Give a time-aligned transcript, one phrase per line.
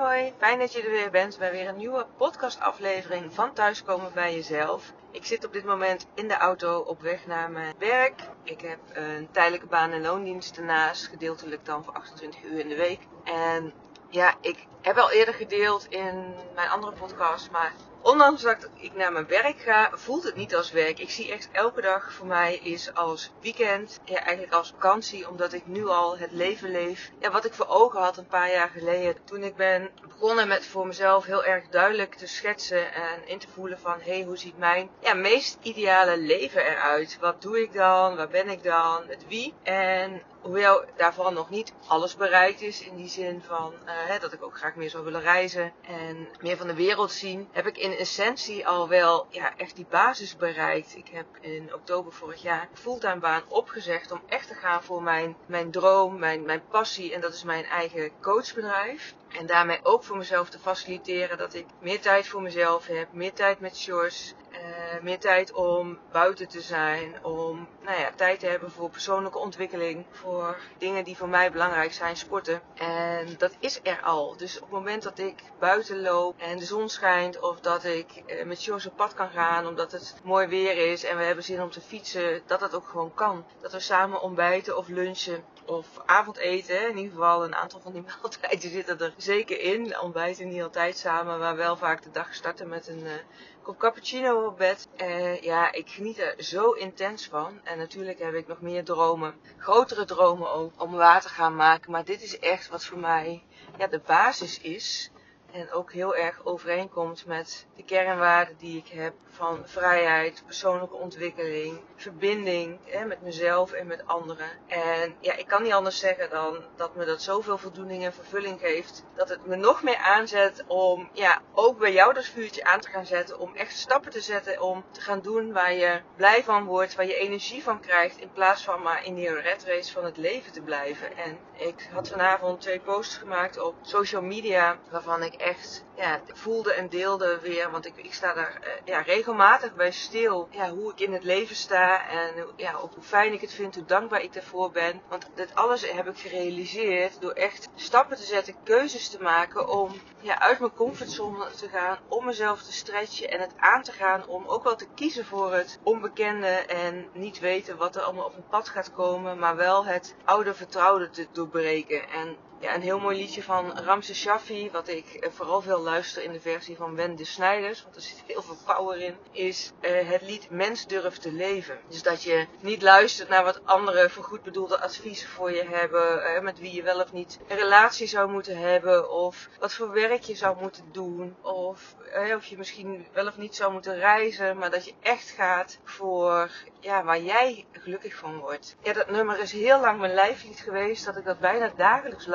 [0.00, 4.34] hoi, fijn dat je er weer bent bij weer een nieuwe podcastaflevering van Thuiskomen bij
[4.34, 4.92] Jezelf.
[5.10, 8.22] Ik zit op dit moment in de auto op weg naar mijn werk.
[8.42, 12.76] Ik heb een tijdelijke baan en loondienst ernaast, gedeeltelijk dan voor 28 uur in de
[12.76, 13.00] week.
[13.24, 13.72] En
[14.08, 17.72] ja, ik heb al eerder gedeeld in mijn andere podcast, maar
[18.02, 20.98] ondanks dat ik naar mijn werk ga, voelt het niet als werk.
[20.98, 25.52] Ik zie echt elke dag voor mij is als weekend, ja eigenlijk als vakantie, omdat
[25.52, 27.10] ik nu al het leven leef.
[27.18, 30.66] Ja, wat ik voor ogen had een paar jaar geleden, toen ik ben begonnen met
[30.66, 34.38] voor mezelf heel erg duidelijk te schetsen en in te voelen van, hé, hey, hoe
[34.38, 37.18] ziet mijn ja, meest ideale leven eruit?
[37.20, 38.16] Wat doe ik dan?
[38.16, 39.02] Waar ben ik dan?
[39.06, 39.54] Het wie?
[39.62, 44.32] En hoewel daarvan nog niet alles bereikt is, in die zin van uh, hè, dat
[44.32, 47.78] ik ook graag meer zou willen reizen en meer van de wereld zien, heb ik
[47.78, 50.96] in essentie al wel ja, echt die basis bereikt.
[50.96, 55.36] Ik heb in oktober vorig jaar fulltime baan opgezegd om echt te gaan voor mijn,
[55.46, 59.14] mijn droom, mijn, mijn passie en dat is mijn eigen coachbedrijf.
[59.38, 63.32] En daarmee ook voor mezelf te faciliteren dat ik meer tijd voor mezelf heb, meer
[63.32, 68.46] tijd met Sjors, uh, meer tijd om buiten te zijn, om nou ja, tijd te
[68.46, 72.62] hebben voor persoonlijke ontwikkeling, voor dingen die voor mij belangrijk zijn, sporten.
[72.74, 74.36] En dat is er al.
[74.36, 78.22] Dus op het moment dat ik buiten loop en de zon schijnt, of dat ik
[78.26, 81.44] uh, met Sjors op pad kan gaan omdat het mooi weer is en we hebben
[81.44, 83.44] zin om te fietsen, dat dat ook gewoon kan.
[83.60, 86.88] Dat we samen ontbijten of lunchen of avondeten.
[86.88, 90.00] In ieder geval een aantal van die maaltijden zitten er zeker in.
[90.00, 93.12] Ontbijten niet altijd samen, maar wel vaak de dag starten met een uh,
[93.62, 94.88] kop cappuccino op bed.
[94.96, 97.60] Uh, ja, ik geniet er zo intens van.
[97.64, 99.34] En natuurlijk heb ik nog meer dromen.
[99.58, 101.90] Grotere dromen ook om waar te gaan maken.
[101.90, 103.42] Maar dit is echt wat voor mij
[103.78, 105.10] ja, de basis is.
[105.52, 111.80] En ook heel erg overeenkomt met de kernwaarden die ik heb van vrijheid, persoonlijke ontwikkeling,
[111.96, 114.48] verbinding hè, met mezelf en met anderen.
[114.66, 118.60] En ja, ik kan niet anders zeggen dan dat me dat zoveel voldoening en vervulling
[118.60, 119.04] geeft.
[119.14, 122.88] Dat het me nog meer aanzet om ja, ook bij jou dat vuurtje aan te
[122.88, 123.38] gaan zetten.
[123.38, 127.06] Om echt stappen te zetten om te gaan doen waar je blij van wordt, waar
[127.06, 128.18] je energie van krijgt.
[128.18, 131.16] In plaats van maar in die red race van het leven te blijven.
[131.16, 136.72] En ik had vanavond twee posts gemaakt op social media waarvan ik echt ja, voelde
[136.72, 137.70] en deelde weer.
[137.70, 140.48] Want ik, ik sta daar uh, ja, regelmatig bij stil.
[140.50, 142.08] Ja, hoe ik in het leven sta.
[142.08, 143.74] En ja, ook hoe fijn ik het vind.
[143.74, 145.02] Hoe dankbaar ik daarvoor ben.
[145.08, 148.54] Want dit alles heb ik gerealiseerd door echt stappen te zetten.
[148.64, 151.98] Keuzes te maken om ja, uit mijn comfortzone te gaan.
[152.08, 153.30] Om mezelf te stretchen.
[153.30, 156.46] En het aan te gaan om ook wel te kiezen voor het onbekende.
[156.66, 159.38] En niet weten wat er allemaal op een pad gaat komen.
[159.38, 162.08] Maar wel het oude vertrouwde te doorbreken.
[162.08, 166.32] En ja, een heel mooi liedje van Ramse Shaffi, wat ik vooral veel luister in
[166.32, 170.22] de versie van Wendy Snijders, want er zit heel veel power in, is uh, het
[170.22, 171.78] lied Mens durft te leven.
[171.88, 176.34] Dus dat je niet luistert naar wat anderen voor goed bedoelde adviezen voor je hebben,
[176.36, 179.92] uh, met wie je wel of niet een relatie zou moeten hebben, of wat voor
[179.92, 181.94] werk je zou moeten doen, of,
[182.36, 186.50] of je misschien wel of niet zou moeten reizen, maar dat je echt gaat voor
[186.80, 188.76] ja, waar jij gelukkig van wordt.
[188.82, 192.26] Ja, dat nummer is heel lang mijn lijflied geweest, dat ik dat bijna dagelijks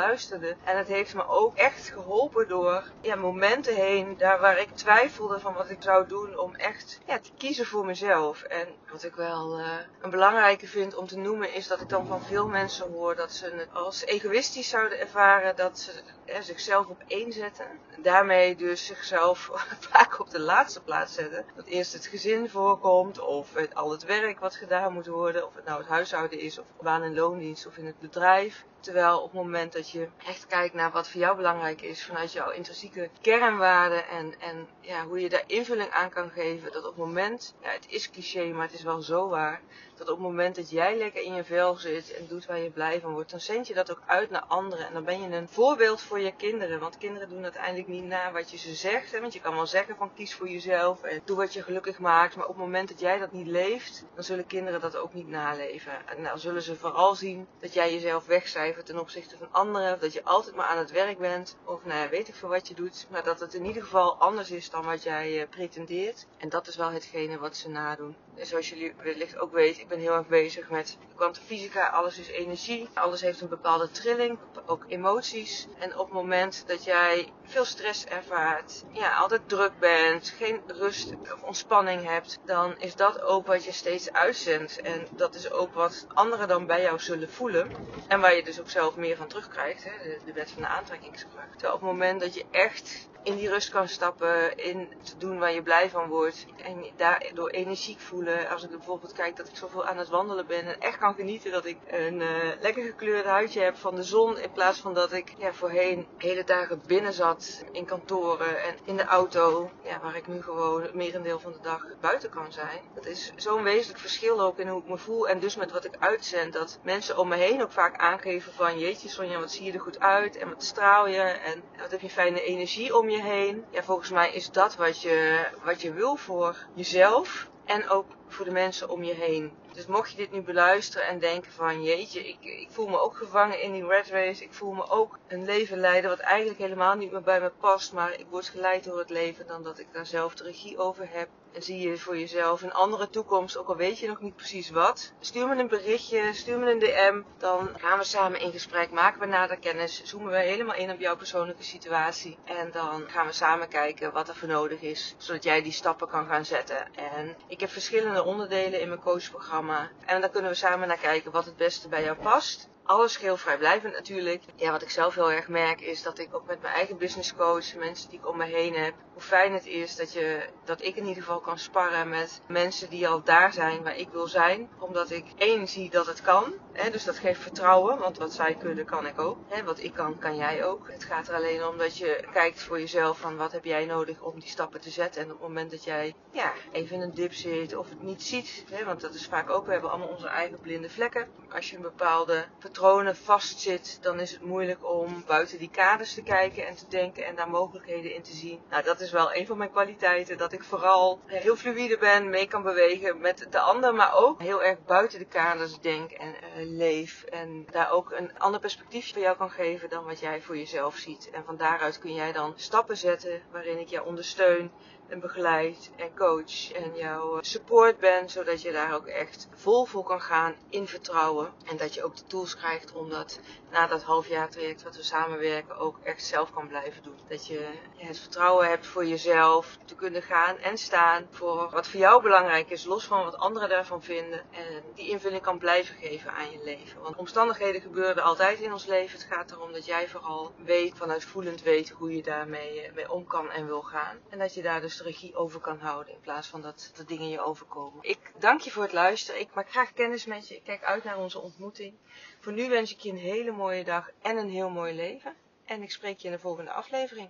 [0.64, 2.84] En het heeft me ook echt geholpen door
[3.18, 7.30] momenten heen, daar waar ik twijfelde van wat ik zou doen, om echt ja, te
[7.38, 8.42] kiezen voor mezelf.
[8.42, 9.66] En wat ik wel uh,
[10.02, 13.32] een belangrijke vind om te noemen, is dat ik dan van veel mensen hoor dat
[13.32, 15.92] ze het als egoïstisch zouden ervaren, dat ze
[16.40, 17.66] zichzelf op één zetten.
[17.98, 19.50] Daarmee dus zichzelf
[19.90, 21.46] vaak op de laatste plaats zetten.
[21.56, 25.56] Dat eerst het gezin voorkomt, of het, al het werk wat gedaan moet worden, of
[25.56, 28.66] het nou het huishouden is, of baan- en loondienst, of in het bedrijf.
[28.80, 32.32] Terwijl op het moment dat je echt kijkt naar wat voor jou belangrijk is vanuit
[32.32, 36.96] jouw intrinsieke kernwaarden en, en ja, hoe je daar invulling aan kan geven, dat op
[36.96, 39.62] het moment, ja, het is cliché, maar het is wel zo waar,
[39.98, 42.70] dat op het moment dat jij lekker in je vel zit en doet waar je
[42.70, 44.88] blij van wordt, dan zend je dat ook uit naar anderen.
[44.88, 46.80] En dan ben je een voorbeeld voor je kinderen.
[46.80, 49.12] Want kinderen doen uiteindelijk niet na wat je ze zegt.
[49.12, 49.22] Hè?
[49.22, 52.36] Want je kan wel zeggen van kies voor jezelf en doe wat je gelukkig maakt.
[52.36, 55.28] Maar op het moment dat jij dat niet leeft, dan zullen kinderen dat ook niet
[55.28, 56.08] naleven.
[56.08, 60.00] En dan zullen ze vooral zien dat jij jezelf wegcijfert ten opzichte van anderen.
[60.00, 61.56] Dat je altijd maar aan het werk bent.
[61.64, 63.08] Of nou weet ik veel wat je doet.
[63.10, 66.26] Maar dat het in ieder geval anders is dan wat jij uh, pretendeert.
[66.38, 68.16] En dat is wel hetgene wat ze nadoen.
[68.36, 71.88] En zoals jullie wellicht ook weten, ik ben heel erg bezig met kwantumfysica.
[71.88, 72.90] Alles is energie.
[72.94, 74.38] Alles heeft een bepaalde trilling.
[74.66, 75.68] Ook emoties.
[75.80, 81.14] En op het moment dat jij veel stress ervaart, ja, altijd druk bent, geen rust
[81.34, 84.82] of ontspanning hebt, dan is dat ook wat je steeds uitzendt.
[84.82, 87.72] En dat is ook wat anderen dan bij jou zullen voelen.
[88.08, 89.84] En waar je dus ook zelf meer van terugkrijgt.
[89.84, 89.92] Hè?
[90.26, 91.66] De, wet van de aantrekkingskracht.
[91.66, 95.54] Op het moment dat je echt in die rust kan stappen, in te doen waar
[95.54, 96.46] je blij van wordt.
[96.64, 98.50] En daardoor energiek voelen.
[98.50, 101.52] Als ik bijvoorbeeld kijk dat ik zoveel aan het wandelen ben en echt kan genieten
[101.52, 102.28] dat ik een uh,
[102.60, 104.38] lekker gekleurd huidje heb van de zon.
[104.38, 108.98] In plaats van dat ik ja, voorheen hele dagen binnen zat in kantoren en in
[108.98, 109.72] de auto.
[109.84, 112.80] Ja, waar ik nu gewoon het merendeel van de dag buiten kan zijn.
[112.94, 115.86] Dat is zo'n wezenlijk verschil ook in hoe ik me voel en dus met wat
[115.86, 116.54] ik uitzend.
[116.54, 119.80] Dat mensen om me heen ook vaak aangeven van jeetje Sonja, wat zie je er
[119.80, 123.66] goed uit en wat straal je en wat heb je fijne energie om je heen.
[123.72, 128.06] Ja, volgens mij is dat wat je, wat je wil voor jezelf en ook
[128.36, 129.52] voor de mensen om je heen.
[129.74, 133.18] Dus mocht je dit nu beluisteren en denken van jeetje, ik, ik voel me ook
[133.18, 134.44] gevangen in die red race.
[134.44, 137.94] Ik voel me ook een leven leiden wat eigenlijk helemaal niet meer bij me past.
[137.94, 141.08] Maar ik word geleid door het leven dan dat ik daar zelf de regie over
[141.12, 141.28] heb.
[141.56, 144.70] En zie je voor jezelf een andere toekomst, ook al weet je nog niet precies
[144.70, 145.14] wat.
[145.20, 147.22] Stuur me een berichtje, stuur me een DM.
[147.38, 151.00] Dan gaan we samen in gesprek, maken we nader kennis, zoomen we helemaal in op
[151.00, 152.38] jouw persoonlijke situatie.
[152.46, 156.08] En dan gaan we samen kijken wat er voor nodig is, zodat jij die stappen
[156.08, 156.96] kan gaan zetten.
[156.96, 159.90] En ik heb verschillende onderdelen in mijn coachprogramma.
[160.06, 162.70] En dan kunnen we samen naar kijken wat het beste bij jou past.
[162.86, 164.44] Alles geheel vrijblijvend natuurlijk.
[164.56, 167.36] Ja, wat ik zelf heel erg merk is dat ik ook met mijn eigen business
[167.36, 170.82] coach, mensen die ik om me heen heb, hoe fijn het is dat, je, dat
[170.82, 174.28] ik in ieder geval kan sparren met mensen die al daar zijn waar ik wil
[174.28, 174.70] zijn.
[174.80, 176.54] Omdat ik één zie dat het kan.
[176.72, 179.38] Hè, dus dat geeft vertrouwen, want wat zij kunnen kan ik ook.
[179.48, 180.90] Hè, wat ik kan, kan jij ook.
[180.92, 184.22] Het gaat er alleen om dat je kijkt voor jezelf van wat heb jij nodig
[184.22, 185.22] om die stappen te zetten.
[185.22, 188.24] En op het moment dat jij ja, even in een dip zit of het niet
[188.24, 191.28] ziet, hè, want dat is vaak ook, we hebben allemaal onze eigen blinde vlekken.
[191.50, 192.46] Als je een bepaalde
[192.76, 197.26] patronen vastzit, dan is het moeilijk om buiten die kaders te kijken en te denken
[197.26, 198.60] en daar mogelijkheden in te zien.
[198.70, 202.48] Nou, dat is wel een van mijn kwaliteiten, dat ik vooral heel fluïde ben, mee
[202.48, 206.78] kan bewegen met de ander, maar ook heel erg buiten de kaders denk en uh,
[206.78, 207.24] leef.
[207.24, 210.96] En daar ook een ander perspectief voor jou kan geven dan wat jij voor jezelf
[210.96, 211.30] ziet.
[211.30, 214.72] En van daaruit kun jij dan stappen zetten waarin ik jou ondersteun
[215.08, 220.04] en begeleid en coach en jouw support ben, zodat je daar ook echt vol voor
[220.04, 221.54] kan gaan in vertrouwen.
[221.66, 223.40] En dat je ook de tools krijgt om dat
[223.72, 227.20] na dat halfjaar traject wat we samenwerken ook echt zelf kan blijven doen.
[227.28, 227.68] Dat je
[227.98, 232.70] het vertrouwen hebt voor jezelf te kunnen gaan en staan voor wat voor jou belangrijk
[232.70, 234.44] is, los van wat anderen daarvan vinden.
[234.52, 237.02] En die invulling kan blijven geven aan je leven.
[237.02, 239.20] Want omstandigheden gebeuren altijd in ons leven.
[239.20, 243.28] Het gaat erom dat jij vooral weet, vanuit voelend weet hoe je daarmee mee om
[243.28, 244.18] kan en wil gaan.
[244.30, 247.06] En dat je daar dus de regie over kan houden in plaats van dat de
[247.06, 248.04] dingen je overkomen.
[248.04, 249.42] Ik dank je voor het luisteren.
[249.42, 250.56] Ik maak graag kennis met je.
[250.56, 251.94] Ik kijk uit naar onze ontmoeting.
[252.40, 255.36] Voor nu wens ik je een hele mooie dag en een heel mooi leven.
[255.66, 257.30] En ik spreek je in de volgende aflevering.